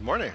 Good 0.00 0.06
morning. 0.06 0.32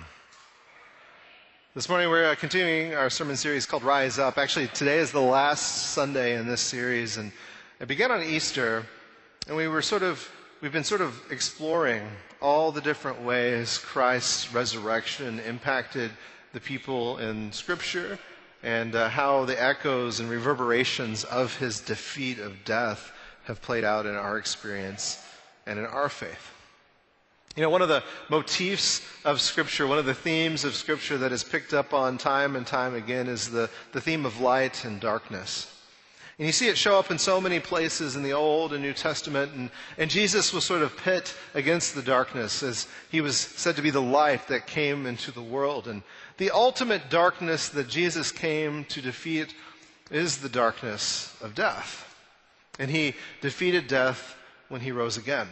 This 1.73 1.89
morning 1.89 2.11
we're 2.11 2.29
uh, 2.29 2.35
continuing 2.35 2.93
our 2.93 3.09
sermon 3.09 3.35
series 3.35 3.65
called 3.65 3.83
Rise 3.83 4.19
Up. 4.19 4.37
Actually, 4.37 4.67
today 4.67 4.99
is 4.99 5.11
the 5.11 5.19
last 5.19 5.87
Sunday 5.93 6.37
in 6.37 6.45
this 6.45 6.61
series, 6.61 7.17
and 7.17 7.31
it 7.79 7.87
began 7.87 8.11
on 8.11 8.21
Easter, 8.21 8.85
and 9.47 9.57
we 9.57 9.67
were 9.67 9.81
sort 9.81 10.03
of, 10.03 10.29
we've 10.61 10.71
been 10.71 10.83
sort 10.83 11.01
of 11.01 11.19
exploring 11.31 12.07
all 12.43 12.71
the 12.71 12.79
different 12.79 13.23
ways 13.23 13.79
Christ's 13.79 14.53
resurrection 14.53 15.39
impacted 15.39 16.11
the 16.53 16.59
people 16.59 17.17
in 17.17 17.51
Scripture 17.51 18.19
and 18.61 18.93
uh, 18.93 19.09
how 19.09 19.45
the 19.45 19.59
echoes 19.59 20.19
and 20.19 20.29
reverberations 20.29 21.23
of 21.23 21.57
his 21.57 21.79
defeat 21.79 22.37
of 22.37 22.63
death 22.65 23.11
have 23.45 23.63
played 23.63 23.83
out 23.83 24.05
in 24.05 24.13
our 24.13 24.37
experience 24.37 25.25
and 25.65 25.79
in 25.79 25.85
our 25.87 26.07
faith. 26.07 26.54
You 27.55 27.63
know, 27.63 27.69
one 27.69 27.81
of 27.81 27.87
the 27.87 28.03
motifs 28.29 29.01
of 29.23 29.39
Scripture, 29.39 29.87
one 29.87 29.97
of 29.97 30.05
the 30.05 30.13
themes 30.13 30.65
of 30.65 30.75
Scripture 30.75 31.17
that 31.19 31.31
is 31.31 31.43
picked 31.43 31.73
up 31.73 31.93
on 31.93 32.17
time 32.17 32.57
and 32.57 32.67
time 32.67 32.95
again 32.95 33.27
is 33.27 33.49
the, 33.49 33.69
the 33.93 34.01
theme 34.01 34.25
of 34.25 34.41
light 34.41 34.83
and 34.83 34.99
darkness. 34.99 35.71
And 36.37 36.45
you 36.45 36.51
see 36.51 36.67
it 36.67 36.77
show 36.77 36.99
up 36.99 37.11
in 37.11 37.17
so 37.17 37.39
many 37.39 37.61
places 37.61 38.17
in 38.17 38.23
the 38.23 38.33
Old 38.33 38.73
and 38.73 38.81
New 38.81 38.91
Testament. 38.91 39.53
And, 39.53 39.69
and 39.97 40.11
Jesus 40.11 40.51
was 40.51 40.65
sort 40.65 40.81
of 40.81 40.97
pit 40.97 41.33
against 41.53 41.95
the 41.95 42.01
darkness 42.01 42.61
as 42.61 42.87
he 43.09 43.21
was 43.21 43.37
said 43.37 43.77
to 43.77 43.81
be 43.81 43.89
the 43.89 44.01
light 44.01 44.49
that 44.49 44.67
came 44.67 45.05
into 45.05 45.31
the 45.31 45.41
world. 45.41 45.87
And 45.87 46.03
the 46.37 46.51
ultimate 46.51 47.09
darkness 47.09 47.69
that 47.69 47.87
Jesus 47.87 48.33
came 48.33 48.83
to 48.85 49.01
defeat 49.01 49.55
is 50.11 50.37
the 50.37 50.49
darkness 50.49 51.33
of 51.41 51.55
death. 51.55 52.01
And 52.79 52.91
he 52.91 53.15
defeated 53.39 53.87
death 53.87 54.35
when 54.67 54.81
he 54.81 54.91
rose 54.91 55.15
again. 55.15 55.47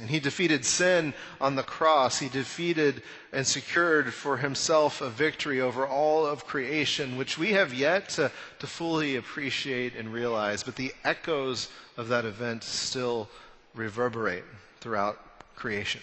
And 0.00 0.10
he 0.10 0.18
defeated 0.18 0.64
sin 0.64 1.14
on 1.40 1.54
the 1.54 1.62
cross. 1.62 2.18
He 2.18 2.28
defeated 2.28 3.02
and 3.32 3.46
secured 3.46 4.12
for 4.12 4.36
himself 4.36 5.00
a 5.00 5.08
victory 5.08 5.60
over 5.60 5.86
all 5.86 6.26
of 6.26 6.46
creation, 6.46 7.16
which 7.16 7.38
we 7.38 7.52
have 7.52 7.72
yet 7.72 8.08
to, 8.10 8.32
to 8.58 8.66
fully 8.66 9.16
appreciate 9.16 9.94
and 9.94 10.12
realize. 10.12 10.64
But 10.64 10.74
the 10.76 10.92
echoes 11.04 11.68
of 11.96 12.08
that 12.08 12.24
event 12.24 12.64
still 12.64 13.28
reverberate 13.74 14.44
throughout 14.80 15.18
creation. 15.54 16.00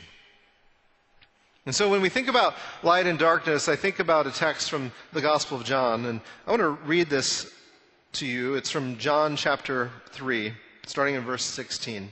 And 1.66 1.76
so 1.76 1.90
when 1.90 2.02
we 2.02 2.10
think 2.10 2.28
about 2.28 2.56
light 2.82 3.06
and 3.06 3.20
darkness, 3.20 3.68
I 3.68 3.76
think 3.76 4.00
about 4.00 4.26
a 4.26 4.32
text 4.32 4.70
from 4.70 4.92
the 5.14 5.22
Gospel 5.22 5.58
of 5.58 5.64
John. 5.64 6.06
And 6.06 6.22
I 6.48 6.52
want 6.52 6.62
to 6.62 6.70
read 6.70 7.10
this 7.10 7.54
to 8.14 8.26
you. 8.26 8.56
It's 8.56 8.72
from 8.72 8.98
John 8.98 9.36
chapter 9.36 9.92
3, 10.12 10.54
starting 10.88 11.16
in 11.16 11.22
verse 11.22 11.44
16. 11.44 12.12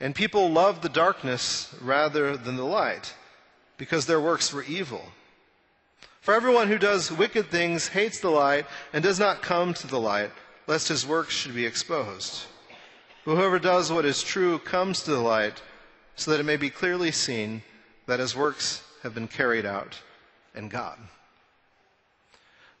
and 0.00 0.14
people 0.14 0.50
loved 0.50 0.82
the 0.82 0.88
darkness 0.88 1.74
rather 1.80 2.36
than 2.36 2.56
the 2.56 2.64
light, 2.64 3.14
because 3.76 4.06
their 4.06 4.20
works 4.20 4.52
were 4.52 4.62
evil. 4.64 5.04
For 6.20 6.34
everyone 6.34 6.68
who 6.68 6.78
does 6.78 7.12
wicked 7.12 7.50
things 7.50 7.88
hates 7.88 8.20
the 8.20 8.30
light 8.30 8.66
and 8.92 9.02
does 9.02 9.18
not 9.18 9.42
come 9.42 9.74
to 9.74 9.86
the 9.86 10.00
light, 10.00 10.30
lest 10.66 10.88
his 10.88 11.06
works 11.06 11.34
should 11.34 11.54
be 11.54 11.66
exposed. 11.66 12.44
But 13.24 13.36
whoever 13.36 13.58
does 13.58 13.92
what 13.92 14.04
is 14.04 14.22
true 14.22 14.58
comes 14.58 15.02
to 15.02 15.10
the 15.10 15.20
light, 15.20 15.62
so 16.16 16.30
that 16.30 16.40
it 16.40 16.44
may 16.44 16.56
be 16.56 16.70
clearly 16.70 17.10
seen 17.10 17.62
that 18.06 18.20
his 18.20 18.36
works 18.36 18.82
have 19.02 19.14
been 19.14 19.28
carried 19.28 19.66
out 19.66 19.98
in 20.54 20.68
God. 20.68 20.98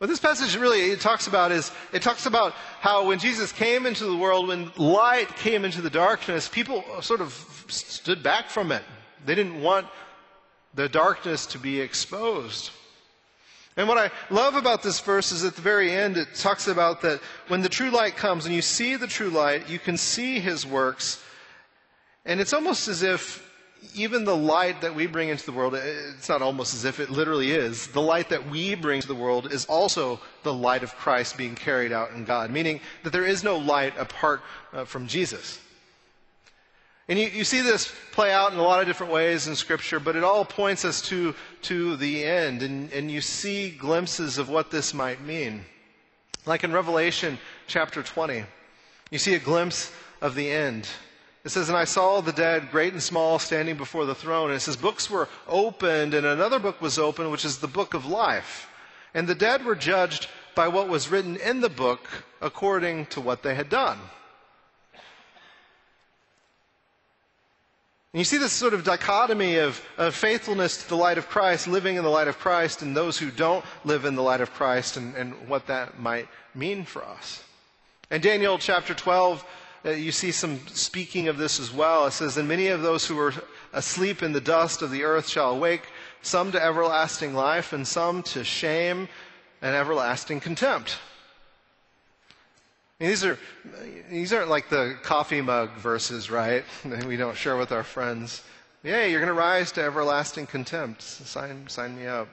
What 0.00 0.08
this 0.08 0.18
passage 0.18 0.56
really 0.56 0.96
talks 0.96 1.26
about 1.26 1.52
is 1.52 1.70
it 1.92 2.00
talks 2.00 2.24
about 2.24 2.54
how 2.80 3.08
when 3.08 3.18
Jesus 3.18 3.52
came 3.52 3.84
into 3.84 4.06
the 4.06 4.16
world, 4.16 4.48
when 4.48 4.72
light 4.78 5.28
came 5.36 5.62
into 5.62 5.82
the 5.82 5.90
darkness, 5.90 6.48
people 6.48 6.82
sort 7.02 7.20
of 7.20 7.34
stood 7.68 8.22
back 8.22 8.48
from 8.48 8.72
it. 8.72 8.82
They 9.26 9.34
didn't 9.34 9.60
want 9.60 9.86
the 10.72 10.88
darkness 10.88 11.44
to 11.48 11.58
be 11.58 11.82
exposed. 11.82 12.70
And 13.76 13.88
what 13.88 13.98
I 13.98 14.10
love 14.30 14.54
about 14.54 14.82
this 14.82 15.00
verse 15.00 15.32
is 15.32 15.44
at 15.44 15.54
the 15.54 15.60
very 15.60 15.92
end, 15.92 16.16
it 16.16 16.34
talks 16.34 16.66
about 16.66 17.02
that 17.02 17.20
when 17.48 17.60
the 17.60 17.68
true 17.68 17.90
light 17.90 18.16
comes 18.16 18.46
and 18.46 18.54
you 18.54 18.62
see 18.62 18.96
the 18.96 19.06
true 19.06 19.28
light, 19.28 19.68
you 19.68 19.78
can 19.78 19.98
see 19.98 20.40
his 20.40 20.66
works. 20.66 21.22
And 22.24 22.40
it's 22.40 22.54
almost 22.54 22.88
as 22.88 23.02
if 23.02 23.46
even 23.94 24.24
the 24.24 24.36
light 24.36 24.80
that 24.82 24.94
we 24.94 25.06
bring 25.06 25.28
into 25.28 25.44
the 25.44 25.52
world, 25.52 25.74
it's 25.74 26.28
not 26.28 26.42
almost 26.42 26.74
as 26.74 26.84
if 26.84 27.00
it 27.00 27.10
literally 27.10 27.50
is. 27.52 27.88
The 27.88 28.00
light 28.00 28.28
that 28.28 28.48
we 28.48 28.74
bring 28.74 29.00
to 29.00 29.08
the 29.08 29.14
world 29.14 29.52
is 29.52 29.66
also 29.66 30.20
the 30.42 30.54
light 30.54 30.82
of 30.82 30.94
Christ 30.96 31.36
being 31.36 31.54
carried 31.54 31.92
out 31.92 32.12
in 32.12 32.24
God, 32.24 32.50
meaning 32.50 32.80
that 33.02 33.12
there 33.12 33.24
is 33.24 33.42
no 33.42 33.58
light 33.58 33.94
apart 33.98 34.42
uh, 34.72 34.84
from 34.84 35.06
Jesus. 35.06 35.58
And 37.08 37.18
you, 37.18 37.26
you, 37.26 37.42
see 37.42 37.60
this 37.60 37.92
play 38.12 38.32
out 38.32 38.52
in 38.52 38.58
a 38.58 38.62
lot 38.62 38.80
of 38.80 38.86
different 38.86 39.12
ways 39.12 39.48
in 39.48 39.56
Scripture, 39.56 39.98
but 39.98 40.14
it 40.14 40.22
all 40.22 40.44
points 40.44 40.84
us 40.84 41.02
to, 41.08 41.34
to 41.62 41.96
the 41.96 42.22
end. 42.22 42.62
And, 42.62 42.92
and 42.92 43.10
you 43.10 43.20
see 43.20 43.70
glimpses 43.70 44.38
of 44.38 44.48
what 44.48 44.70
this 44.70 44.94
might 44.94 45.20
mean. 45.20 45.64
Like 46.46 46.62
in 46.62 46.72
Revelation 46.72 47.36
chapter 47.66 48.04
20, 48.04 48.44
you 49.10 49.18
see 49.18 49.34
a 49.34 49.40
glimpse 49.40 49.92
of 50.22 50.36
the 50.36 50.48
end. 50.50 50.88
It 51.44 51.48
says, 51.48 51.68
And 51.68 51.78
I 51.78 51.84
saw 51.84 52.20
the 52.20 52.32
dead, 52.32 52.70
great 52.70 52.92
and 52.92 53.02
small, 53.02 53.38
standing 53.38 53.76
before 53.76 54.04
the 54.04 54.14
throne. 54.14 54.50
And 54.50 54.56
it 54.56 54.60
says, 54.60 54.76
Books 54.76 55.08
were 55.08 55.28
opened, 55.48 56.14
and 56.14 56.26
another 56.26 56.58
book 56.58 56.80
was 56.80 56.98
opened, 56.98 57.30
which 57.30 57.44
is 57.44 57.58
the 57.58 57.66
book 57.66 57.94
of 57.94 58.06
life. 58.06 58.68
And 59.14 59.26
the 59.26 59.34
dead 59.34 59.64
were 59.64 59.74
judged 59.74 60.28
by 60.54 60.68
what 60.68 60.88
was 60.88 61.10
written 61.10 61.36
in 61.36 61.60
the 61.60 61.70
book 61.70 62.06
according 62.40 63.06
to 63.06 63.20
what 63.20 63.42
they 63.42 63.54
had 63.54 63.68
done. 63.68 63.98
And 68.12 68.18
you 68.18 68.24
see 68.24 68.38
this 68.38 68.52
sort 68.52 68.74
of 68.74 68.82
dichotomy 68.82 69.56
of, 69.58 69.80
of, 69.96 70.16
faithfulness 70.16 70.82
to 70.82 70.88
the 70.88 70.96
light 70.96 71.16
of 71.16 71.28
Christ, 71.28 71.68
living 71.68 71.94
in 71.94 72.02
the 72.02 72.10
light 72.10 72.26
of 72.26 72.40
Christ, 72.40 72.82
and 72.82 72.96
those 72.96 73.16
who 73.16 73.30
don't 73.30 73.64
live 73.84 74.04
in 74.04 74.16
the 74.16 74.22
light 74.22 74.40
of 74.40 74.52
Christ, 74.52 74.96
and, 74.96 75.14
and 75.14 75.48
what 75.48 75.68
that 75.68 76.00
might 76.00 76.26
mean 76.52 76.84
for 76.84 77.04
us. 77.04 77.44
In 78.10 78.20
Daniel 78.20 78.58
chapter 78.58 78.94
12, 78.94 79.44
you 79.84 80.12
see 80.12 80.32
some 80.32 80.60
speaking 80.68 81.28
of 81.28 81.38
this 81.38 81.58
as 81.58 81.72
well. 81.72 82.06
It 82.06 82.12
says, 82.12 82.36
And 82.36 82.48
many 82.48 82.68
of 82.68 82.82
those 82.82 83.06
who 83.06 83.16
were 83.16 83.32
asleep 83.72 84.22
in 84.22 84.32
the 84.32 84.40
dust 84.40 84.82
of 84.82 84.90
the 84.90 85.04
earth 85.04 85.28
shall 85.28 85.52
awake, 85.52 85.82
some 86.22 86.52
to 86.52 86.62
everlasting 86.62 87.34
life, 87.34 87.72
and 87.72 87.86
some 87.86 88.22
to 88.24 88.44
shame 88.44 89.08
and 89.62 89.74
everlasting 89.74 90.40
contempt. 90.40 90.98
these, 92.98 93.24
are, 93.24 93.38
these 94.10 94.32
aren't 94.32 94.50
like 94.50 94.68
the 94.68 94.96
coffee 95.02 95.40
mug 95.40 95.70
verses, 95.76 96.30
right? 96.30 96.64
we 97.06 97.16
don't 97.16 97.36
share 97.36 97.56
with 97.56 97.72
our 97.72 97.84
friends. 97.84 98.42
Yeah, 98.82 99.04
you're 99.04 99.20
going 99.20 99.34
to 99.34 99.38
rise 99.38 99.72
to 99.72 99.82
everlasting 99.82 100.46
contempt. 100.46 101.02
Sign, 101.02 101.68
sign 101.68 101.96
me 101.96 102.06
up. 102.06 102.28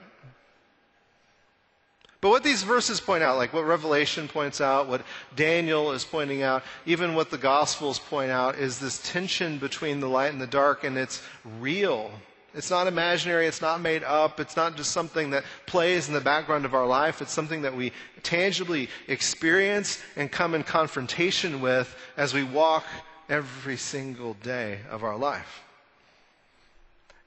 But 2.20 2.30
what 2.30 2.42
these 2.42 2.64
verses 2.64 3.00
point 3.00 3.22
out, 3.22 3.36
like 3.36 3.52
what 3.52 3.64
Revelation 3.64 4.26
points 4.26 4.60
out, 4.60 4.88
what 4.88 5.02
Daniel 5.36 5.92
is 5.92 6.04
pointing 6.04 6.42
out, 6.42 6.64
even 6.84 7.14
what 7.14 7.30
the 7.30 7.38
Gospels 7.38 8.00
point 8.00 8.32
out, 8.32 8.56
is 8.56 8.78
this 8.78 9.00
tension 9.08 9.58
between 9.58 10.00
the 10.00 10.08
light 10.08 10.32
and 10.32 10.40
the 10.40 10.46
dark, 10.46 10.82
and 10.82 10.98
it's 10.98 11.22
real. 11.60 12.10
It's 12.54 12.70
not 12.70 12.88
imaginary, 12.88 13.46
it's 13.46 13.60
not 13.60 13.80
made 13.80 14.02
up, 14.02 14.40
it's 14.40 14.56
not 14.56 14.76
just 14.76 14.90
something 14.90 15.30
that 15.30 15.44
plays 15.66 16.08
in 16.08 16.14
the 16.14 16.20
background 16.20 16.64
of 16.64 16.74
our 16.74 16.86
life, 16.86 17.22
it's 17.22 17.32
something 17.32 17.62
that 17.62 17.76
we 17.76 17.92
tangibly 18.24 18.88
experience 19.06 20.02
and 20.16 20.32
come 20.32 20.56
in 20.56 20.64
confrontation 20.64 21.60
with 21.60 21.94
as 22.16 22.34
we 22.34 22.42
walk 22.42 22.84
every 23.28 23.76
single 23.76 24.34
day 24.42 24.80
of 24.90 25.04
our 25.04 25.16
life. 25.16 25.62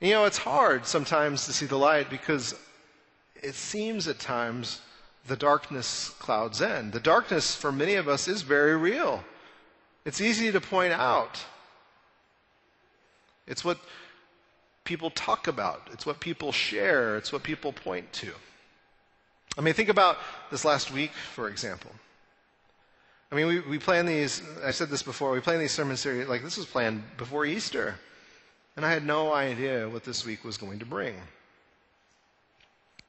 You 0.02 0.12
know, 0.12 0.26
it's 0.26 0.40
hard 0.40 0.86
sometimes 0.86 1.46
to 1.46 1.54
see 1.54 1.68
the 1.68 1.78
light 1.78 2.10
because 2.10 2.56
it 3.42 3.56
seems 3.56 4.08
at 4.08 4.20
times 4.20 4.82
the 5.28 5.36
darkness 5.36 6.10
clouds 6.20 6.62
in. 6.62 6.92
The 6.92 7.00
darkness 7.00 7.56
for 7.56 7.72
many 7.72 7.96
of 7.96 8.08
us 8.08 8.28
is 8.28 8.42
very 8.42 8.76
real. 8.76 9.24
It's 10.06 10.22
easy 10.22 10.52
to 10.52 10.62
point 10.62 10.94
out. 10.94 11.40
It's 13.48 13.64
what 13.64 13.78
people 14.84 15.12
talk 15.12 15.48
about, 15.48 15.88
it's 15.92 16.06
what 16.06 16.20
people 16.20 16.52
share, 16.52 17.18
it's 17.18 17.32
what 17.32 17.44
people 17.44 17.72
point 17.72 18.12
to. 18.14 18.32
I 19.58 19.62
mean, 19.62 19.74
think 19.74 19.90
about 19.90 20.18
this 20.50 20.66
last 20.66 20.92
week, 20.92 21.12
for 21.12 21.50
example. 21.50 21.92
I 23.32 23.36
mean, 23.36 23.48
we, 23.48 23.60
we 23.62 23.80
plan 23.80 24.06
these, 24.06 24.42
I 24.64 24.72
said 24.72 24.90
this 24.90 25.04
before, 25.04 25.32
we 25.32 25.40
plan 25.40 25.60
these 25.60 25.72
sermon 25.72 25.98
series, 25.98 26.28
like 26.28 26.44
this 26.44 26.58
was 26.58 26.66
planned 26.66 27.04
before 27.18 27.46
Easter. 27.46 27.96
And 28.76 28.86
I 28.86 28.92
had 28.92 29.06
no 29.06 29.34
idea 29.34 29.88
what 29.90 30.04
this 30.04 30.26
week 30.26 30.44
was 30.44 30.58
going 30.58 30.80
to 30.80 30.86
bring. 30.86 31.16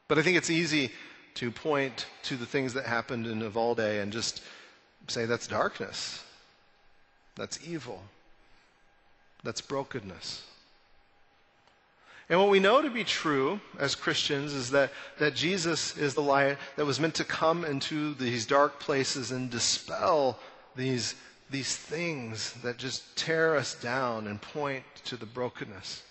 But 0.09 0.19
I 0.19 0.23
think 0.23 0.37
it's 0.37 0.51
easy 0.51 0.91
to 1.35 1.51
point 1.51 2.07
to 2.25 2.37
the 2.37 2.47
things 2.47 2.75
that 2.75 2.87
happened 2.87 3.27
in 3.27 3.41
Uvalde 3.41 3.81
and 3.81 4.13
just 4.13 4.43
say 5.09 5.25
that's 5.25 5.47
darkness, 5.47 6.23
that's 7.37 7.59
evil, 7.67 8.03
that's 9.43 9.61
brokenness. 9.61 10.43
And 12.29 12.41
what 12.41 12.51
we 12.51 12.61
know 12.61 12.81
to 12.81 12.89
be 12.89 13.05
true 13.05 13.61
as 13.79 13.95
Christians 13.95 14.55
is 14.55 14.71
that, 14.71 14.91
that 15.19 15.35
Jesus 15.35 15.99
is 15.99 16.15
the 16.15 16.23
light 16.23 16.57
that 16.77 16.87
was 16.87 17.01
meant 17.01 17.15
to 17.17 17.25
come 17.25 17.65
into 17.65 18.15
these 18.15 18.47
dark 18.47 18.81
places 18.81 19.33
and 19.33 19.51
dispel 19.51 20.39
these, 20.75 21.15
these 21.51 21.77
things 21.77 22.55
that 22.63 22.79
just 22.79 23.17
tear 23.17 23.57
us 23.57 23.75
down 23.75 24.29
and 24.29 24.41
point 24.41 24.85
to 25.05 25.17
the 25.17 25.27
brokenness. 25.27 26.03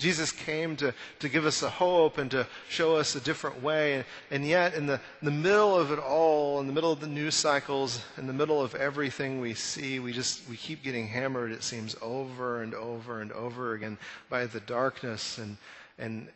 Jesus 0.00 0.32
came 0.32 0.76
to, 0.76 0.94
to 1.18 1.28
give 1.28 1.44
us 1.44 1.62
a 1.62 1.68
hope 1.68 2.16
and 2.16 2.30
to 2.30 2.46
show 2.68 2.96
us 2.96 3.14
a 3.14 3.20
different 3.20 3.62
way. 3.62 4.04
And, 4.30 4.46
yet, 4.46 4.74
in 4.74 4.86
the, 4.86 4.94
in 4.94 5.26
the 5.26 5.30
middle 5.30 5.76
of 5.76 5.92
it 5.92 5.98
all, 5.98 6.58
in 6.58 6.66
the 6.66 6.72
middle 6.72 6.90
of 6.90 7.00
the 7.00 7.06
news 7.06 7.34
cycles, 7.34 8.02
in 8.16 8.26
the 8.26 8.32
middle 8.32 8.62
of 8.62 8.74
everything 8.74 9.40
we 9.40 9.52
see, 9.52 10.00
we 10.00 10.12
just 10.12 10.48
we 10.48 10.56
keep 10.56 10.82
getting 10.82 11.06
hammered, 11.06 11.52
it 11.52 11.62
seems, 11.62 11.94
over 12.00 12.62
and 12.62 12.74
over 12.74 13.20
and 13.20 13.30
over 13.32 13.74
again 13.74 13.98
by 14.30 14.46
the 14.46 14.60
darkness. 14.60 15.36
And, 15.36 15.58
and, 15.98 16.28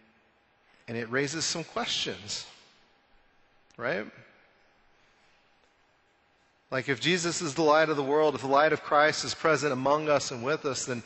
and 0.87 0.99
it 0.99 1.10
raises 1.10 1.46
some 1.46 1.64
questions, 1.64 2.46
right? 3.78 4.06
Like, 6.75 6.88
if 6.88 6.99
Jesus 6.99 7.41
is 7.41 7.55
the 7.55 7.62
light 7.62 7.88
of 7.88 7.97
the 7.97 8.03
world, 8.03 8.35
if 8.35 8.41
the 8.41 8.49
light 8.49 8.73
of 8.73 8.82
Christ 8.82 9.25
is 9.25 9.32
present 9.32 9.73
among 9.73 10.09
us 10.09 10.32
and 10.32 10.43
with 10.43 10.67
us, 10.67 10.87
then 10.87 11.05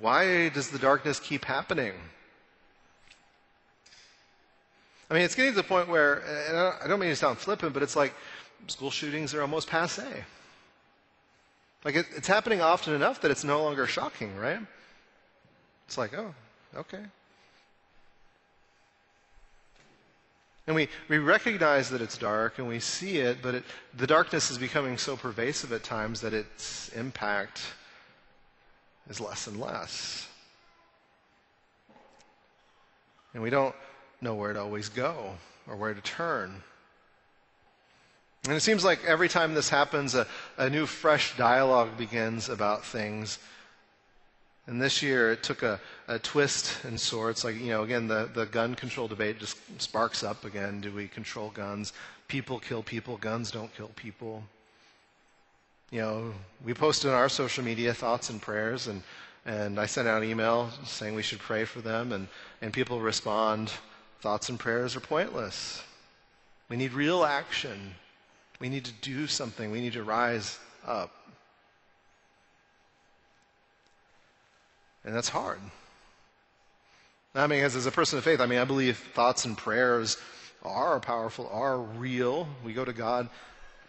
why 0.00 0.48
does 0.48 0.70
the 0.70 0.78
darkness 0.78 1.20
keep 1.20 1.44
happening? 1.44 1.92
I 5.10 5.14
mean, 5.14 5.24
it's 5.24 5.34
getting 5.34 5.52
to 5.52 5.56
the 5.58 5.62
point 5.62 5.88
where, 5.88 6.22
I 6.82 6.88
don't 6.88 7.00
mean 7.00 7.10
to 7.10 7.16
sound 7.16 7.36
flippant, 7.36 7.74
but 7.74 7.82
it's 7.82 7.96
like 7.96 8.14
school 8.66 8.90
shootings 8.90 9.34
are 9.34 9.42
almost 9.42 9.68
passe. 9.68 10.24
Like, 11.84 11.94
it, 11.94 12.06
it's 12.16 12.26
happening 12.26 12.62
often 12.62 12.94
enough 12.94 13.20
that 13.20 13.30
it's 13.30 13.44
no 13.44 13.62
longer 13.62 13.86
shocking, 13.86 14.34
right? 14.38 14.60
It's 15.86 15.98
like, 15.98 16.16
oh, 16.16 16.34
okay. 16.74 17.02
And 20.68 20.74
we, 20.74 20.90
we 21.08 21.16
recognize 21.16 21.88
that 21.88 22.02
it's 22.02 22.18
dark 22.18 22.58
and 22.58 22.68
we 22.68 22.78
see 22.78 23.20
it, 23.20 23.38
but 23.40 23.54
it, 23.54 23.64
the 23.96 24.06
darkness 24.06 24.50
is 24.50 24.58
becoming 24.58 24.98
so 24.98 25.16
pervasive 25.16 25.72
at 25.72 25.82
times 25.82 26.20
that 26.20 26.34
its 26.34 26.90
impact 26.90 27.62
is 29.08 29.18
less 29.18 29.46
and 29.46 29.58
less. 29.58 30.28
And 33.32 33.42
we 33.42 33.48
don't 33.48 33.74
know 34.20 34.34
where 34.34 34.52
to 34.52 34.60
always 34.60 34.90
go 34.90 35.36
or 35.66 35.74
where 35.74 35.94
to 35.94 36.02
turn. 36.02 36.62
And 38.44 38.52
it 38.52 38.60
seems 38.60 38.84
like 38.84 39.02
every 39.06 39.30
time 39.30 39.54
this 39.54 39.70
happens, 39.70 40.14
a, 40.14 40.26
a 40.58 40.68
new, 40.68 40.84
fresh 40.84 41.34
dialogue 41.38 41.96
begins 41.96 42.50
about 42.50 42.84
things. 42.84 43.38
And 44.68 44.82
this 44.82 45.02
year 45.02 45.32
it 45.32 45.42
took 45.42 45.62
a, 45.62 45.80
a 46.08 46.18
twist 46.18 46.84
and 46.84 47.00
sorts. 47.00 47.42
Like, 47.42 47.56
you 47.56 47.68
know, 47.68 47.84
again, 47.84 48.06
the, 48.06 48.28
the 48.34 48.44
gun 48.44 48.74
control 48.74 49.08
debate 49.08 49.38
just 49.38 49.56
sparks 49.80 50.22
up 50.22 50.44
again. 50.44 50.82
Do 50.82 50.92
we 50.92 51.08
control 51.08 51.48
guns? 51.48 51.94
People 52.28 52.60
kill 52.60 52.82
people, 52.82 53.16
guns 53.16 53.50
don't 53.50 53.74
kill 53.74 53.90
people. 53.96 54.44
You 55.90 56.00
know, 56.02 56.34
we 56.66 56.74
posted 56.74 57.10
on 57.10 57.16
our 57.16 57.30
social 57.30 57.64
media 57.64 57.94
thoughts 57.94 58.28
and 58.28 58.42
prayers, 58.42 58.88
and, 58.88 59.02
and 59.46 59.80
I 59.80 59.86
sent 59.86 60.06
out 60.06 60.22
an 60.22 60.28
email 60.28 60.68
saying 60.84 61.14
we 61.14 61.22
should 61.22 61.38
pray 61.38 61.64
for 61.64 61.80
them, 61.80 62.12
and, 62.12 62.28
and 62.60 62.70
people 62.70 63.00
respond 63.00 63.72
thoughts 64.20 64.50
and 64.50 64.60
prayers 64.60 64.94
are 64.96 65.00
pointless. 65.00 65.82
We 66.68 66.76
need 66.76 66.92
real 66.92 67.24
action. 67.24 67.94
We 68.60 68.68
need 68.68 68.84
to 68.84 68.92
do 69.00 69.26
something. 69.26 69.70
We 69.70 69.80
need 69.80 69.94
to 69.94 70.02
rise 70.02 70.58
up. 70.86 71.17
And 75.04 75.14
that's 75.14 75.28
hard. 75.28 75.60
I 77.34 77.46
mean, 77.46 77.62
as, 77.62 77.76
as 77.76 77.86
a 77.86 77.92
person 77.92 78.18
of 78.18 78.24
faith, 78.24 78.40
I 78.40 78.46
mean, 78.46 78.58
I 78.58 78.64
believe 78.64 78.98
thoughts 79.14 79.44
and 79.44 79.56
prayers 79.56 80.16
are 80.64 80.98
powerful, 80.98 81.48
are 81.52 81.78
real. 81.78 82.48
We 82.64 82.72
go 82.72 82.84
to 82.84 82.92
God 82.92 83.28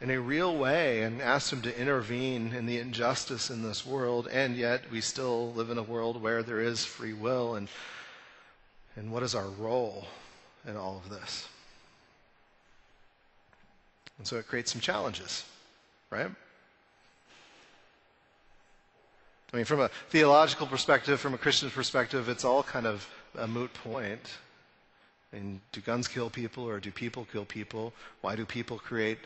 in 0.01 0.11
a 0.11 0.19
real 0.19 0.55
way 0.55 1.03
and 1.03 1.21
ask 1.21 1.51
Him 1.51 1.61
to 1.63 1.79
intervene 1.79 2.53
in 2.53 2.65
the 2.65 2.77
injustice 2.77 3.49
in 3.49 3.63
this 3.63 3.85
world, 3.85 4.27
and 4.31 4.55
yet 4.55 4.89
we 4.91 5.01
still 5.01 5.51
live 5.53 5.69
in 5.69 5.77
a 5.77 5.83
world 5.83 6.21
where 6.21 6.43
there 6.43 6.61
is 6.61 6.85
free 6.85 7.13
will. 7.13 7.55
And, 7.55 7.67
and 8.95 9.11
what 9.11 9.23
is 9.23 9.35
our 9.35 9.47
role 9.47 10.07
in 10.67 10.77
all 10.77 11.01
of 11.03 11.09
this? 11.09 11.47
And 14.17 14.27
so 14.27 14.37
it 14.37 14.47
creates 14.47 14.71
some 14.71 14.81
challenges, 14.81 15.45
right? 16.09 16.29
I 19.51 19.55
mean, 19.57 19.65
from 19.65 19.79
a 19.79 19.89
theological 20.09 20.67
perspective, 20.67 21.19
from 21.19 21.33
a 21.33 21.37
Christian 21.37 21.71
perspective, 21.71 22.29
it's 22.29 22.45
all 22.45 22.61
kind 22.61 22.85
of 22.85 23.07
a 23.35 23.47
moot 23.47 23.73
point. 23.73 24.21
I 25.33 25.37
mean, 25.37 25.61
do 25.71 25.81
guns 25.81 26.07
kill 26.07 26.29
people 26.29 26.63
or 26.67 26.79
do 26.79 26.91
people 26.91 27.27
kill 27.31 27.45
people? 27.45 27.93
Why 28.21 28.35
do 28.35 28.45
people 28.45 28.77
create 28.77 29.17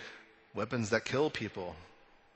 weapons 0.53 0.89
that 0.91 1.05
kill 1.05 1.29
people? 1.29 1.75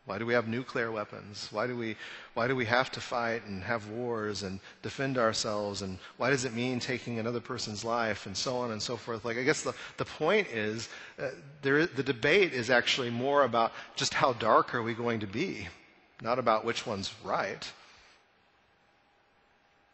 Why 0.06 0.18
do 0.18 0.25
we 0.25 0.34
have 0.34 0.48
nuclear 0.48 0.89
weapons? 0.89 1.50
Why 1.51 1.68
do 1.68 1.75
we, 1.75 1.98
why 2.34 2.48
do 2.48 2.56
we 2.56 2.63
have 2.63 2.89
to 2.92 3.01
fight 3.01 3.44
and 3.45 3.62
have 3.63 3.90
wars 3.90 4.42
and 4.42 4.62
defend 4.81 5.18
ourselves? 5.18 5.81
And 5.81 6.00
why 6.16 6.30
does 6.30 6.45
it 6.45 6.54
mean 6.54 6.80
taking 6.80 7.19
another 7.19 7.42
person's 7.42 7.83
life 7.83 8.25
and 8.25 8.36
so 8.36 8.56
on 8.57 8.72
and 8.72 8.81
so 8.81 8.95
forth? 8.95 9.25
Like, 9.25 9.38
I 9.38 9.44
guess 9.44 9.63
the, 9.63 9.74
the 9.98 10.06
point 10.06 10.48
is, 10.48 10.88
uh, 11.19 11.31
there, 11.62 11.86
the 11.86 12.04
debate 12.04 12.54
is 12.54 12.69
actually 12.69 13.10
more 13.10 13.44
about 13.44 13.74
just 13.98 14.13
how 14.13 14.31
dark 14.31 14.74
are 14.74 14.81
we 14.81 14.94
going 14.94 15.19
to 15.19 15.28
be, 15.28 15.68
not 16.22 16.40
about 16.40 16.63
which 16.63 16.88
one's 16.88 17.13
right. 17.22 17.69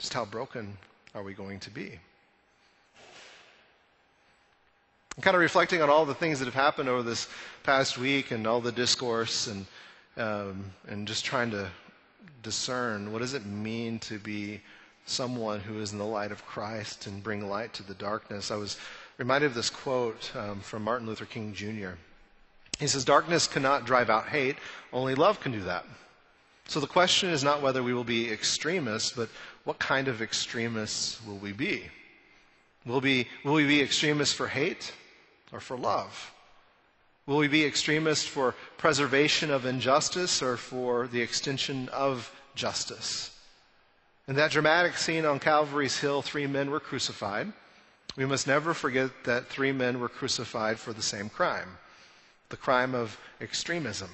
Just 0.04 0.14
how 0.14 0.26
broken 0.26 0.78
are 1.16 1.24
we 1.24 1.34
going 1.34 1.62
to 1.62 1.70
be? 1.70 1.98
I'm 5.16 5.22
kind 5.22 5.34
of 5.34 5.40
reflecting 5.40 5.82
on 5.82 5.90
all 5.90 6.06
the 6.06 6.14
things 6.14 6.40
that 6.40 6.46
have 6.46 6.54
happened 6.54 6.90
over 6.90 7.04
this 7.04 7.30
past 7.64 7.98
week 7.98 8.32
and 8.32 8.46
all 8.46 8.60
the 8.60 8.74
discourse 8.74 9.48
and, 9.48 9.66
um, 10.18 10.66
and 10.90 11.08
just 11.08 11.24
trying 11.24 11.52
to 11.52 11.70
discern 12.42 13.14
what 13.14 13.20
does 13.20 13.34
it 13.34 13.46
mean 13.46 13.98
to 14.00 14.20
be 14.20 14.60
someone 15.06 15.62
who 15.62 15.80
is 15.80 15.94
in 15.94 16.00
the 16.00 16.06
light 16.06 16.34
of 16.34 16.46
Christ 16.46 17.08
and 17.08 17.24
bring 17.24 17.48
light 17.48 17.72
to 17.76 17.84
the 17.84 17.94
darkness. 17.94 18.52
I 18.52 18.58
was 18.58 18.78
reminded 19.18 19.46
of 19.46 19.54
this 19.54 19.70
quote 19.70 20.36
um, 20.36 20.60
from 20.60 20.84
Martin 20.84 21.08
Luther 21.08 21.26
King 21.26 21.54
Jr. 21.54 21.92
He 22.78 22.88
says, 22.88 23.06
Darkness 23.06 23.48
cannot 23.48 23.86
drive 23.86 24.10
out 24.10 24.28
hate, 24.28 24.58
only 24.92 25.16
love 25.16 25.40
can 25.40 25.54
do 25.54 25.62
that. 25.62 25.86
So 26.68 26.80
the 26.80 26.88
question 26.88 27.30
is 27.30 27.44
not 27.44 27.62
whether 27.62 27.84
we 27.84 27.94
will 27.94 28.04
be 28.04 28.32
extremists, 28.32 29.12
but 29.12 29.30
what 29.64 29.80
kind 29.80 30.08
of 30.08 30.22
extremists 30.22 31.24
will 31.26 31.38
we 31.38 31.52
be? 31.52 31.84
Will, 32.86 33.02
be, 33.02 33.28
will 33.44 33.54
we 33.54 33.68
be 33.68 33.82
extremists 33.82 34.34
for 34.34 34.48
hate 34.48 34.92
or 35.52 35.60
for 35.60 35.78
love? 35.78 36.32
Will 37.26 37.38
we 37.38 37.48
be 37.48 37.66
extremists 37.66 38.26
for 38.26 38.56
preservation 38.78 39.50
of 39.50 39.66
injustice 39.66 40.42
or 40.42 40.58
for 40.58 41.08
the 41.08 41.22
extension 41.22 41.88
of 41.90 42.30
justice? 42.56 43.30
In 44.28 44.36
that 44.36 44.52
dramatic 44.52 44.98
scene 44.98 45.26
on 45.26 45.40
Calvary's 45.40 45.98
Hill, 45.98 46.22
three 46.22 46.48
men 46.48 46.70
were 46.70 46.80
crucified. 46.80 47.52
We 48.16 48.26
must 48.26 48.48
never 48.48 48.74
forget 48.74 49.12
that 49.24 49.48
three 49.48 49.72
men 49.72 50.00
were 50.00 50.10
crucified 50.10 50.80
for 50.80 50.94
the 50.94 51.02
same 51.02 51.30
crime 51.30 51.78
the 52.50 52.58
crime 52.58 52.94
of 52.94 53.18
extremism. 53.42 54.10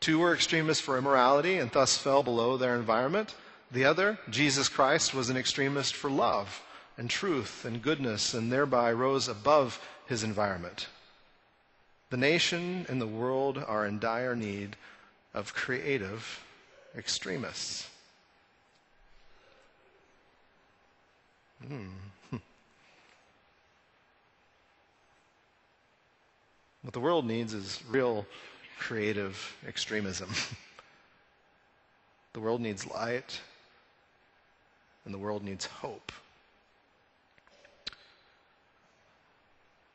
Two 0.00 0.18
were 0.18 0.34
extremists 0.34 0.82
for 0.82 0.98
immorality 0.98 1.58
and 1.58 1.70
thus 1.70 1.96
fell 1.96 2.22
below 2.22 2.56
their 2.56 2.76
environment. 2.76 3.34
The 3.70 3.84
other, 3.84 4.18
Jesus 4.30 4.68
Christ, 4.68 5.14
was 5.14 5.30
an 5.30 5.36
extremist 5.36 5.94
for 5.94 6.10
love 6.10 6.62
and 6.96 7.10
truth 7.10 7.64
and 7.64 7.82
goodness 7.82 8.34
and 8.34 8.52
thereby 8.52 8.92
rose 8.92 9.28
above 9.28 9.80
his 10.06 10.22
environment. 10.22 10.88
The 12.10 12.16
nation 12.16 12.86
and 12.88 13.00
the 13.00 13.06
world 13.06 13.62
are 13.66 13.84
in 13.86 13.98
dire 13.98 14.36
need 14.36 14.76
of 15.34 15.54
creative 15.54 16.44
extremists. 16.96 17.88
Hmm. 21.66 21.88
What 26.82 26.92
the 26.92 27.00
world 27.00 27.26
needs 27.26 27.52
is 27.52 27.82
real 27.90 28.24
creative 28.78 29.56
extremism. 29.66 30.30
the 32.32 32.40
world 32.40 32.60
needs 32.60 32.86
light 32.86 33.40
and 35.04 35.12
the 35.12 35.18
world 35.18 35.42
needs 35.42 35.66
hope. 35.66 36.12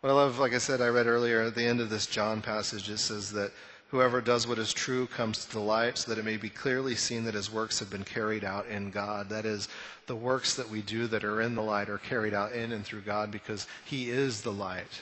What 0.01 0.09
I 0.09 0.13
love, 0.13 0.39
like 0.39 0.53
I 0.53 0.57
said, 0.57 0.81
I 0.81 0.88
read 0.88 1.05
earlier 1.05 1.41
at 1.41 1.53
the 1.53 1.65
end 1.65 1.79
of 1.79 1.89
this 1.89 2.07
John 2.07 2.41
passage, 2.41 2.89
it 2.89 2.97
says 2.97 3.31
that 3.33 3.51
Whoever 3.91 4.21
does 4.21 4.47
what 4.47 4.57
is 4.57 4.71
true 4.71 5.05
comes 5.05 5.43
to 5.43 5.51
the 5.51 5.59
light 5.59 5.97
so 5.97 6.09
that 6.09 6.17
it 6.17 6.23
may 6.23 6.38
be 6.38 6.47
clearly 6.47 6.95
seen 6.95 7.25
that 7.25 7.33
his 7.33 7.51
works 7.51 7.79
have 7.79 7.89
been 7.89 8.05
carried 8.05 8.45
out 8.45 8.65
in 8.67 8.89
God. 8.89 9.27
That 9.27 9.45
is, 9.45 9.67
the 10.07 10.15
works 10.15 10.55
that 10.55 10.69
we 10.69 10.81
do 10.81 11.07
that 11.07 11.25
are 11.25 11.41
in 11.41 11.55
the 11.55 11.61
light 11.61 11.89
are 11.89 11.97
carried 11.97 12.33
out 12.33 12.53
in 12.53 12.71
and 12.71 12.85
through 12.85 13.01
God 13.01 13.31
because 13.31 13.67
he 13.83 14.09
is 14.09 14.43
the 14.43 14.53
light. 14.53 15.01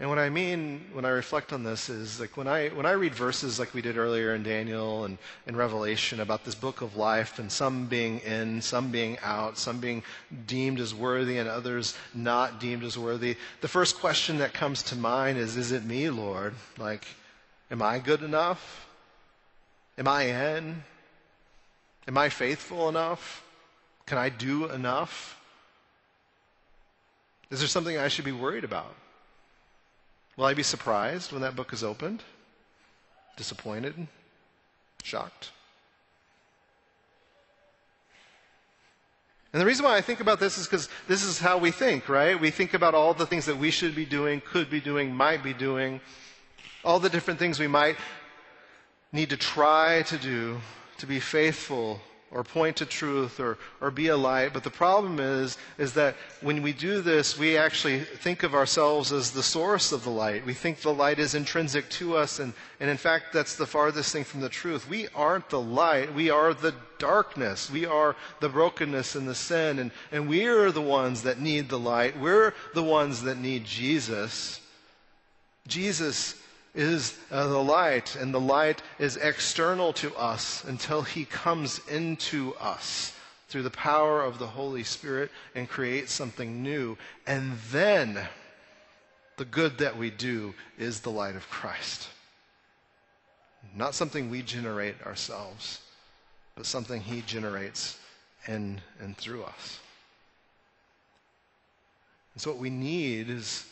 And 0.00 0.08
what 0.08 0.20
I 0.20 0.30
mean 0.30 0.84
when 0.92 1.04
I 1.04 1.08
reflect 1.08 1.52
on 1.52 1.64
this 1.64 1.88
is 1.88 2.20
like 2.20 2.36
when 2.36 2.46
I 2.46 2.68
when 2.68 2.86
I 2.86 2.92
read 2.92 3.16
verses 3.16 3.58
like 3.58 3.74
we 3.74 3.82
did 3.82 3.96
earlier 3.96 4.32
in 4.32 4.44
Daniel 4.44 5.04
and 5.04 5.18
in 5.44 5.56
Revelation 5.56 6.20
about 6.20 6.44
this 6.44 6.54
book 6.54 6.82
of 6.82 6.96
life 6.96 7.40
and 7.40 7.50
some 7.50 7.86
being 7.86 8.20
in, 8.20 8.62
some 8.62 8.92
being 8.92 9.18
out, 9.24 9.58
some 9.58 9.80
being 9.80 10.04
deemed 10.46 10.78
as 10.78 10.94
worthy 10.94 11.38
and 11.38 11.48
others 11.48 11.98
not 12.14 12.60
deemed 12.60 12.84
as 12.84 12.96
worthy, 12.96 13.36
the 13.60 13.66
first 13.66 13.98
question 13.98 14.38
that 14.38 14.52
comes 14.52 14.84
to 14.84 14.96
mind 14.96 15.36
is 15.36 15.56
is 15.56 15.72
it 15.72 15.84
me, 15.84 16.10
Lord? 16.10 16.54
Like 16.78 17.04
am 17.68 17.82
I 17.82 17.98
good 17.98 18.22
enough? 18.22 18.86
Am 19.98 20.06
I 20.06 20.54
in? 20.54 20.84
Am 22.06 22.16
I 22.16 22.28
faithful 22.28 22.88
enough? 22.88 23.42
Can 24.06 24.16
I 24.16 24.28
do 24.28 24.70
enough? 24.70 25.34
Is 27.50 27.58
there 27.58 27.68
something 27.68 27.98
I 27.98 28.06
should 28.06 28.24
be 28.24 28.32
worried 28.32 28.62
about? 28.62 28.94
Will 30.38 30.44
I 30.44 30.54
be 30.54 30.62
surprised 30.62 31.32
when 31.32 31.42
that 31.42 31.56
book 31.56 31.72
is 31.72 31.82
opened? 31.82 32.22
Disappointed? 33.36 34.06
Shocked? 35.02 35.50
And 39.52 39.60
the 39.60 39.66
reason 39.66 39.84
why 39.84 39.96
I 39.96 40.00
think 40.00 40.20
about 40.20 40.38
this 40.38 40.56
is 40.56 40.66
because 40.66 40.88
this 41.08 41.24
is 41.24 41.40
how 41.40 41.58
we 41.58 41.72
think, 41.72 42.08
right? 42.08 42.40
We 42.40 42.52
think 42.52 42.72
about 42.72 42.94
all 42.94 43.14
the 43.14 43.26
things 43.26 43.46
that 43.46 43.56
we 43.58 43.72
should 43.72 43.96
be 43.96 44.04
doing, 44.04 44.40
could 44.40 44.70
be 44.70 44.80
doing, 44.80 45.12
might 45.12 45.42
be 45.42 45.52
doing, 45.52 46.00
all 46.84 47.00
the 47.00 47.10
different 47.10 47.40
things 47.40 47.58
we 47.58 47.66
might 47.66 47.96
need 49.10 49.30
to 49.30 49.36
try 49.36 50.02
to 50.02 50.18
do 50.18 50.60
to 50.98 51.06
be 51.06 51.18
faithful 51.18 52.00
or 52.30 52.44
point 52.44 52.76
to 52.76 52.86
truth 52.86 53.40
or, 53.40 53.56
or 53.80 53.90
be 53.90 54.08
a 54.08 54.16
light. 54.16 54.52
But 54.52 54.62
the 54.64 54.70
problem 54.70 55.18
is, 55.18 55.56
is 55.78 55.94
that 55.94 56.14
when 56.42 56.62
we 56.62 56.72
do 56.72 57.00
this, 57.00 57.38
we 57.38 57.56
actually 57.56 58.00
think 58.00 58.42
of 58.42 58.54
ourselves 58.54 59.12
as 59.12 59.30
the 59.30 59.42
source 59.42 59.92
of 59.92 60.04
the 60.04 60.10
light. 60.10 60.44
We 60.44 60.54
think 60.54 60.80
the 60.80 60.92
light 60.92 61.18
is 61.18 61.34
intrinsic 61.34 61.88
to 61.90 62.16
us. 62.16 62.38
And, 62.38 62.52
and 62.80 62.90
in 62.90 62.98
fact, 62.98 63.32
that's 63.32 63.56
the 63.56 63.66
farthest 63.66 64.12
thing 64.12 64.24
from 64.24 64.40
the 64.40 64.48
truth. 64.48 64.88
We 64.88 65.08
aren't 65.14 65.48
the 65.48 65.60
light. 65.60 66.14
We 66.14 66.28
are 66.28 66.52
the 66.52 66.74
darkness. 66.98 67.70
We 67.70 67.86
are 67.86 68.14
the 68.40 68.48
brokenness 68.48 69.14
and 69.14 69.26
the 69.26 69.34
sin. 69.34 69.78
And, 69.78 69.90
and 70.12 70.28
we're 70.28 70.70
the 70.70 70.82
ones 70.82 71.22
that 71.22 71.40
need 71.40 71.68
the 71.68 71.78
light. 71.78 72.18
We're 72.18 72.52
the 72.74 72.82
ones 72.82 73.22
that 73.22 73.38
need 73.38 73.64
Jesus. 73.64 74.60
Jesus 75.66 76.34
is 76.74 77.18
uh, 77.30 77.46
the 77.48 77.62
light, 77.62 78.16
and 78.16 78.32
the 78.32 78.40
light 78.40 78.82
is 78.98 79.16
external 79.16 79.92
to 79.94 80.14
us 80.16 80.64
until 80.64 81.02
he 81.02 81.24
comes 81.24 81.80
into 81.88 82.54
us 82.60 83.14
through 83.48 83.62
the 83.62 83.70
power 83.70 84.22
of 84.22 84.38
the 84.38 84.46
Holy 84.46 84.84
Spirit 84.84 85.30
and 85.54 85.68
creates 85.68 86.12
something 86.12 86.62
new. 86.62 86.96
And 87.26 87.58
then 87.70 88.18
the 89.38 89.44
good 89.44 89.78
that 89.78 89.96
we 89.96 90.10
do 90.10 90.54
is 90.78 91.00
the 91.00 91.10
light 91.10 91.36
of 91.36 91.48
Christ. 91.48 92.08
Not 93.74 93.94
something 93.94 94.30
we 94.30 94.42
generate 94.42 95.00
ourselves, 95.02 95.80
but 96.54 96.66
something 96.66 97.00
he 97.00 97.22
generates 97.22 97.98
in 98.46 98.80
and 99.00 99.16
through 99.16 99.44
us. 99.44 99.78
And 102.34 102.42
so, 102.42 102.50
what 102.50 102.60
we 102.60 102.70
need 102.70 103.30
is 103.30 103.66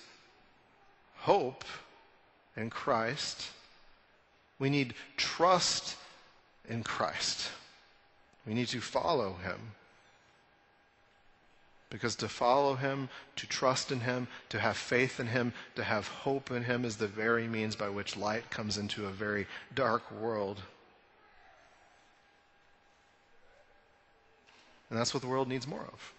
hope 1.19 1.65
in 2.57 2.71
Christ. 2.71 3.49
We 4.59 4.71
need 4.71 4.95
trust 5.17 5.97
in 6.69 6.83
Christ. 6.83 7.51
We 8.47 8.55
need 8.55 8.69
to 8.69 8.81
follow 8.81 9.35
him. 9.35 9.59
Because 11.91 12.17
to 12.17 12.29
follow 12.29 12.75
him, 12.75 13.09
to 13.37 13.47
trust 13.47 13.93
in 13.93 14.01
him, 14.01 14.27
to 14.49 14.59
have 14.59 14.77
faith 14.77 15.21
in 15.21 15.29
him, 15.29 15.53
to 15.77 15.85
have 15.85 16.09
hope 16.09 16.51
in 16.51 16.65
him 16.65 16.85
is 16.85 16.97
the 16.97 17.07
very 17.07 17.47
means 17.47 17.77
by 17.77 17.89
which 17.89 18.17
light 18.17 18.51
comes 18.51 18.77
into 18.77 19.07
a 19.07 19.11
very 19.11 19.47
dark 19.75 20.11
world. 20.11 20.61
And 24.91 24.99
that's 24.99 25.15
what 25.15 25.21
the 25.21 25.29
world 25.29 25.49
needs 25.49 25.67
more 25.67 25.87
of 25.93 26.13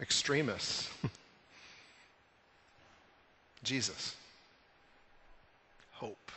extremists. 0.00 0.88
Jesus. 3.62 4.16
Hope. 5.92 6.32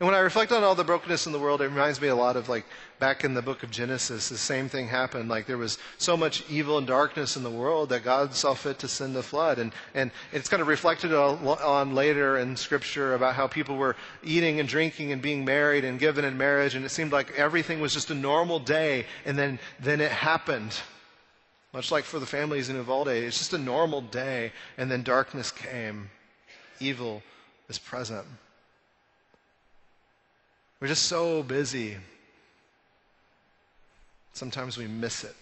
And 0.00 0.08
when 0.08 0.14
I 0.16 0.20
reflect 0.20 0.50
on 0.50 0.64
all 0.64 0.74
the 0.74 0.84
brokenness 0.84 1.26
in 1.26 1.32
the 1.32 1.38
world, 1.38 1.60
it 1.60 1.68
reminds 1.68 2.00
me 2.00 2.08
a 2.08 2.16
lot 2.16 2.36
of 2.36 2.48
like 2.48 2.66
back 2.98 3.24
in 3.24 3.34
the 3.34 3.42
book 3.42 3.62
of 3.62 3.70
Genesis, 3.70 4.28
the 4.28 4.36
same 4.36 4.68
thing 4.68 4.88
happened. 4.88 5.28
Like 5.28 5.46
there 5.46 5.56
was 5.56 5.78
so 5.98 6.16
much 6.16 6.42
evil 6.50 6.78
and 6.78 6.86
darkness 6.86 7.36
in 7.36 7.42
the 7.42 7.50
world 7.50 7.90
that 7.90 8.02
God 8.02 8.34
saw 8.34 8.54
fit 8.54 8.80
to 8.80 8.88
send 8.88 9.14
the 9.14 9.22
flood. 9.22 9.58
And, 9.58 9.72
and 9.94 10.10
it's 10.32 10.48
kind 10.48 10.60
of 10.60 10.66
reflected 10.66 11.14
on 11.14 11.94
later 11.94 12.38
in 12.38 12.56
scripture 12.56 13.14
about 13.14 13.34
how 13.34 13.46
people 13.46 13.76
were 13.76 13.94
eating 14.22 14.58
and 14.58 14.68
drinking 14.68 15.12
and 15.12 15.22
being 15.22 15.44
married 15.44 15.84
and 15.84 15.98
given 15.98 16.24
in 16.24 16.36
marriage. 16.36 16.74
And 16.74 16.84
it 16.84 16.90
seemed 16.90 17.12
like 17.12 17.32
everything 17.36 17.80
was 17.80 17.94
just 17.94 18.10
a 18.10 18.14
normal 18.14 18.58
day. 18.58 19.06
And 19.24 19.38
then, 19.38 19.58
then 19.80 20.00
it 20.00 20.10
happened. 20.10 20.76
Much 21.74 21.90
like 21.90 22.04
for 22.04 22.20
the 22.20 22.26
families 22.26 22.68
in 22.68 22.76
Uvalde, 22.76 23.08
it's 23.08 23.38
just 23.38 23.52
a 23.52 23.58
normal 23.58 24.00
day, 24.00 24.52
and 24.78 24.88
then 24.88 25.02
darkness 25.02 25.50
came. 25.50 26.08
Evil 26.78 27.20
is 27.68 27.80
present. 27.80 28.24
We're 30.78 30.86
just 30.86 31.06
so 31.06 31.42
busy. 31.42 31.96
Sometimes 34.34 34.78
we 34.78 34.86
miss 34.86 35.24
it. 35.24 35.34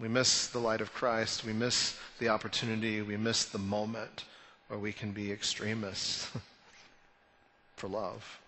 We 0.00 0.08
miss 0.08 0.48
the 0.48 0.58
light 0.58 0.80
of 0.80 0.92
Christ. 0.92 1.44
We 1.44 1.52
miss 1.52 1.96
the 2.18 2.28
opportunity. 2.28 3.02
We 3.02 3.16
miss 3.16 3.44
the 3.44 3.58
moment 3.58 4.24
where 4.66 4.80
we 4.80 4.92
can 4.92 5.12
be 5.12 5.30
extremists 5.30 6.28
for 7.76 7.86
love. 7.86 8.40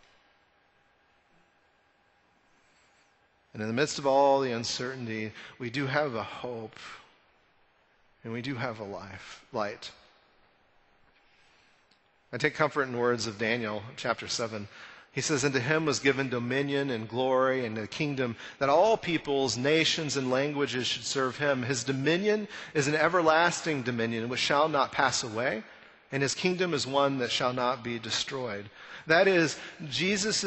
And 3.56 3.62
in 3.62 3.68
the 3.68 3.74
midst 3.74 3.98
of 3.98 4.06
all 4.06 4.40
the 4.40 4.52
uncertainty, 4.52 5.32
we 5.58 5.70
do 5.70 5.86
have 5.86 6.14
a 6.14 6.22
hope 6.22 6.76
and 8.22 8.30
we 8.30 8.42
do 8.42 8.54
have 8.56 8.80
a 8.80 8.84
life, 8.84 9.46
light. 9.50 9.90
I 12.34 12.36
take 12.36 12.54
comfort 12.54 12.82
in 12.82 12.98
words 12.98 13.26
of 13.26 13.38
Daniel 13.38 13.82
chapter 13.96 14.28
7. 14.28 14.68
He 15.10 15.22
says, 15.22 15.42
And 15.42 15.54
to 15.54 15.60
him 15.60 15.86
was 15.86 16.00
given 16.00 16.28
dominion 16.28 16.90
and 16.90 17.08
glory 17.08 17.64
and 17.64 17.78
a 17.78 17.86
kingdom 17.86 18.36
that 18.58 18.68
all 18.68 18.98
peoples, 18.98 19.56
nations, 19.56 20.18
and 20.18 20.30
languages 20.30 20.86
should 20.86 21.04
serve 21.04 21.38
him. 21.38 21.62
His 21.62 21.82
dominion 21.82 22.48
is 22.74 22.88
an 22.88 22.94
everlasting 22.94 23.84
dominion 23.84 24.28
which 24.28 24.40
shall 24.40 24.68
not 24.68 24.92
pass 24.92 25.22
away, 25.22 25.62
and 26.12 26.22
his 26.22 26.34
kingdom 26.34 26.74
is 26.74 26.86
one 26.86 27.18
that 27.18 27.30
shall 27.30 27.52
not 27.52 27.82
be 27.82 27.98
destroyed. 27.98 28.68
That 29.06 29.28
is, 29.28 29.56
Jesus, 29.88 30.44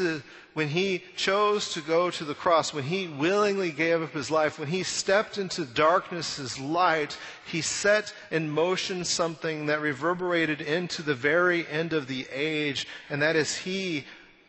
when 0.54 0.68
he 0.68 1.02
chose 1.16 1.72
to 1.72 1.80
go 1.80 2.10
to 2.10 2.24
the 2.24 2.34
cross, 2.34 2.74
when 2.74 2.84
he 2.84 3.08
willingly 3.08 3.70
gave 3.70 4.02
up 4.02 4.12
his 4.12 4.30
life, 4.30 4.58
when 4.58 4.68
he 4.68 4.82
stepped 4.82 5.38
into 5.38 5.64
darkness 5.64 6.38
as 6.38 6.58
light, 6.58 7.16
he 7.46 7.62
set 7.62 8.12
in 8.30 8.50
motion 8.50 9.04
something 9.04 9.66
that 9.66 9.80
reverberated 9.80 10.60
into 10.60 11.02
the 11.02 11.14
very 11.14 11.66
end 11.68 11.92
of 11.92 12.06
the 12.06 12.26
age, 12.32 12.86
and 13.08 13.22
that 13.22 13.36
is, 13.36 13.56
he 13.56 14.04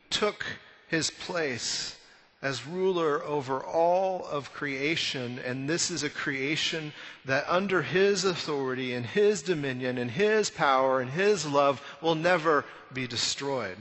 took 0.09 0.45
his 0.87 1.09
place 1.09 1.95
as 2.41 2.65
ruler 2.65 3.23
over 3.23 3.59
all 3.59 4.25
of 4.27 4.53
creation. 4.53 5.39
And 5.39 5.69
this 5.69 5.91
is 5.91 6.03
a 6.03 6.09
creation 6.09 6.93
that, 7.25 7.45
under 7.47 7.81
his 7.81 8.25
authority 8.25 8.93
and 8.93 9.05
his 9.05 9.41
dominion 9.41 9.97
and 9.97 10.09
his 10.09 10.49
power 10.49 10.99
and 11.01 11.11
his 11.11 11.45
love, 11.45 11.81
will 12.01 12.15
never 12.15 12.65
be 12.93 13.07
destroyed. 13.07 13.77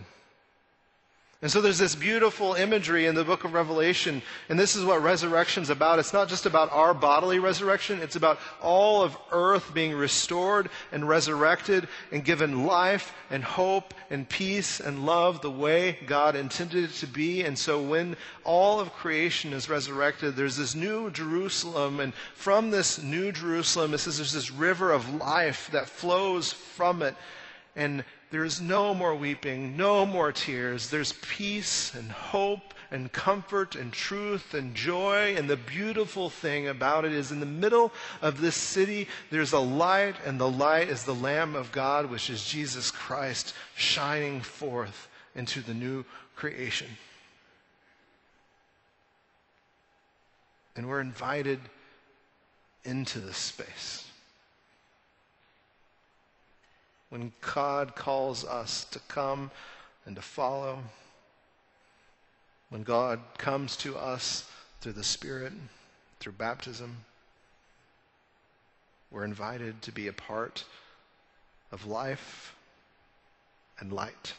And 1.43 1.51
so 1.51 1.63
there's 1.63 1.79
this 1.79 1.95
beautiful 1.95 2.53
imagery 2.53 3.07
in 3.07 3.15
the 3.15 3.25
book 3.25 3.45
of 3.45 3.55
Revelation, 3.55 4.21
and 4.51 4.59
this 4.59 4.77
is 4.77 4.85
what 4.85 5.03
resurrection's 5.03 5.71
about. 5.71 5.99
It's 5.99 6.13
not 6.13 6.29
just 6.29 6.45
about 6.45 6.71
our 6.71 6.93
bodily 6.93 7.39
resurrection, 7.39 8.03
it's 8.03 8.17
about 8.17 8.39
all 8.61 9.01
of 9.01 9.17
earth 9.33 9.73
being 9.73 9.95
restored 9.95 10.69
and 10.93 11.09
resurrected 11.09 11.89
and 12.13 12.23
given 12.27 12.67
life 12.67 13.15
and 13.31 13.43
hope 13.43 13.95
and 14.11 14.29
peace 14.29 14.81
and 14.81 15.07
love 15.07 15.41
the 15.41 15.51
way 15.51 15.97
God 16.07 16.37
intended 16.37 16.85
it 16.85 16.93
to 16.97 17.07
be. 17.07 17.41
And 17.43 17.59
so 17.59 17.81
when 17.81 18.17
all 18.45 18.79
of 18.79 18.93
creation 18.93 19.55
is 19.55 19.71
resurrected, 19.71 20.37
there's 20.37 20.59
this 20.59 20.75
new 20.75 21.11
Jerusalem, 21.11 22.01
and 22.01 22.13
from 22.35 22.71
this 22.71 23.03
new 23.03 23.33
Jerusalem, 23.33 23.95
it 23.95 23.99
says 23.99 24.19
there's 24.19 24.35
this 24.35 24.51
river 24.51 24.93
of 24.93 25.15
life 25.15 25.71
that 25.73 25.89
flows 25.89 26.53
from 26.53 27.01
it. 27.01 27.15
And 27.75 28.05
there 28.31 28.45
is 28.45 28.61
no 28.61 28.95
more 28.95 29.15
weeping, 29.15 29.77
no 29.77 30.07
more 30.07 30.31
tears. 30.31 30.89
There's 30.89 31.15
peace 31.21 31.93
and 31.95 32.13
hope 32.13 32.75
and 32.93 33.11
comfort 33.11 33.75
and 33.75 33.93
truth 33.93 34.55
and 34.55 34.75
joy. 34.75 35.35
And 35.37 35.51
the 35.51 35.57
beautiful 35.57 36.31
thing 36.31 36.69
about 36.69 37.05
it 37.05 37.13
is 37.13 37.33
in 37.33 37.41
the 37.41 37.47
middle 37.47 37.93
of 38.23 38.41
this 38.41 38.55
city, 38.55 39.09
there's 39.31 39.53
a 39.53 39.59
light, 39.59 40.15
and 40.25 40.39
the 40.39 40.51
light 40.51 40.89
is 40.89 41.05
the 41.05 41.15
Lamb 41.15 41.57
of 41.57 41.73
God, 41.73 42.07
which 42.07 42.31
is 42.31 42.45
Jesus 42.45 42.93
Christ, 42.93 43.53
shining 43.75 44.41
forth 44.41 45.09
into 45.35 45.61
the 45.61 45.75
new 45.75 46.05
creation. 46.37 46.89
And 50.77 50.89
we're 50.89 51.01
invited 51.01 51.59
into 52.85 53.19
this 53.19 53.37
space. 53.37 54.10
When 57.11 57.33
God 57.55 57.95
calls 57.97 58.45
us 58.45 58.85
to 58.87 59.01
come 59.09 59.51
and 60.07 60.17
to 60.17 60.23
follow, 60.23 60.79
when 62.71 62.85
God 62.85 63.21
comes 63.37 63.77
to 63.79 63.97
us 63.97 64.49
through 64.81 64.93
the 64.93 65.05
Spirit, 65.05 65.53
through 66.21 66.33
baptism, 66.33 66.99
we're 69.11 69.25
invited 69.25 69.83
to 69.83 69.93
be 69.93 70.07
a 70.07 70.13
part 70.13 70.65
of 71.73 71.87
life 71.87 72.55
and 73.81 73.93
light. 73.93 74.35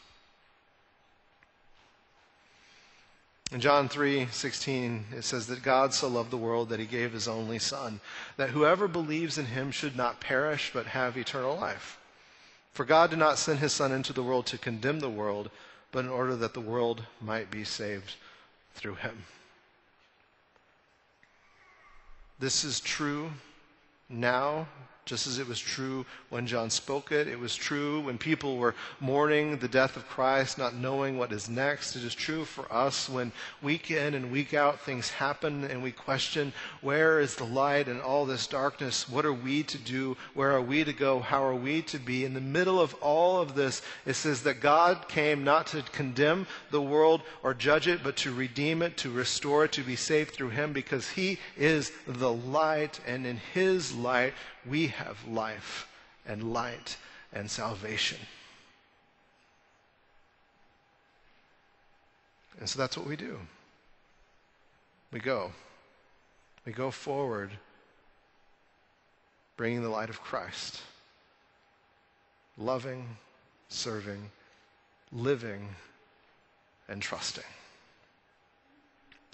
In 3.50 3.60
John 3.60 3.86
3:16 3.86 5.12
it 5.12 5.24
says 5.24 5.46
that 5.48 5.62
God 5.62 5.92
so 5.92 6.08
loved 6.08 6.30
the 6.30 6.38
world 6.38 6.70
that 6.70 6.80
he 6.80 6.86
gave 6.86 7.12
his 7.12 7.28
only 7.28 7.58
son 7.58 8.00
that 8.38 8.50
whoever 8.50 8.88
believes 8.88 9.36
in 9.36 9.44
him 9.44 9.70
should 9.70 9.94
not 9.94 10.20
perish 10.20 10.70
but 10.72 10.86
have 10.86 11.18
eternal 11.18 11.56
life. 11.56 11.98
For 12.72 12.84
God 12.84 13.10
did 13.10 13.18
not 13.18 13.38
send 13.38 13.58
his 13.58 13.72
son 13.72 13.92
into 13.92 14.12
the 14.12 14.22
world 14.22 14.46
to 14.46 14.58
condemn 14.58 15.00
the 15.00 15.10
world 15.10 15.50
but 15.90 16.04
in 16.06 16.10
order 16.10 16.34
that 16.36 16.54
the 16.54 16.60
world 16.60 17.04
might 17.20 17.50
be 17.50 17.64
saved 17.64 18.14
through 18.74 18.94
him. 18.94 19.24
This 22.38 22.64
is 22.64 22.80
true 22.80 23.32
now 24.08 24.68
just 25.04 25.26
as 25.26 25.38
it 25.38 25.48
was 25.48 25.58
true 25.58 26.06
when 26.30 26.46
John 26.46 26.70
spoke 26.70 27.10
it. 27.10 27.26
It 27.26 27.38
was 27.38 27.56
true 27.56 28.00
when 28.00 28.18
people 28.18 28.56
were 28.56 28.74
mourning 29.00 29.58
the 29.58 29.68
death 29.68 29.96
of 29.96 30.08
Christ, 30.08 30.58
not 30.58 30.74
knowing 30.74 31.18
what 31.18 31.32
is 31.32 31.48
next. 31.48 31.96
It 31.96 32.04
is 32.04 32.14
true 32.14 32.44
for 32.44 32.72
us 32.72 33.08
when 33.08 33.32
week 33.62 33.90
in 33.90 34.14
and 34.14 34.30
week 34.30 34.54
out 34.54 34.80
things 34.80 35.10
happen 35.10 35.64
and 35.64 35.82
we 35.82 35.90
question 35.90 36.52
where 36.80 37.18
is 37.18 37.34
the 37.34 37.44
light 37.44 37.88
in 37.88 38.00
all 38.00 38.26
this 38.26 38.46
darkness? 38.46 39.08
What 39.08 39.26
are 39.26 39.32
we 39.32 39.64
to 39.64 39.78
do? 39.78 40.16
Where 40.34 40.52
are 40.52 40.62
we 40.62 40.84
to 40.84 40.92
go? 40.92 41.18
How 41.18 41.42
are 41.44 41.54
we 41.54 41.82
to 41.82 41.98
be? 41.98 42.24
In 42.24 42.34
the 42.34 42.40
middle 42.40 42.80
of 42.80 42.94
all 42.94 43.40
of 43.40 43.54
this, 43.56 43.82
it 44.06 44.14
says 44.14 44.42
that 44.42 44.60
God 44.60 45.08
came 45.08 45.42
not 45.42 45.66
to 45.68 45.82
condemn 45.82 46.46
the 46.70 46.82
world 46.82 47.22
or 47.42 47.54
judge 47.54 47.88
it, 47.88 48.04
but 48.04 48.16
to 48.18 48.32
redeem 48.32 48.82
it, 48.82 48.96
to 48.98 49.10
restore 49.10 49.64
it, 49.64 49.72
to 49.72 49.82
be 49.82 49.96
saved 49.96 50.30
through 50.30 50.50
Him 50.50 50.72
because 50.72 51.10
He 51.10 51.38
is 51.56 51.90
the 52.06 52.32
light, 52.32 53.00
and 53.06 53.26
in 53.26 53.36
His 53.36 53.94
light, 53.94 54.34
we 54.64 54.91
have 54.92 55.18
life 55.28 55.88
and 56.26 56.52
light 56.52 56.96
and 57.32 57.50
salvation. 57.50 58.18
And 62.60 62.68
so 62.68 62.78
that's 62.78 62.96
what 62.96 63.06
we 63.06 63.16
do. 63.16 63.38
We 65.10 65.20
go. 65.20 65.52
We 66.64 66.72
go 66.72 66.90
forward, 66.90 67.50
bringing 69.56 69.82
the 69.82 69.88
light 69.88 70.10
of 70.10 70.20
Christ, 70.22 70.80
loving, 72.56 73.04
serving, 73.68 74.30
living, 75.10 75.68
and 76.88 77.02
trusting. 77.02 77.44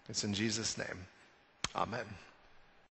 It's 0.09 0.25
in 0.25 0.33
Jesus' 0.33 0.79
name. 0.79 1.07
Amen. 1.77 2.07